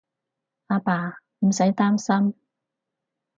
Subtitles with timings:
[0.65, 2.33] 阿爸，唔使擔心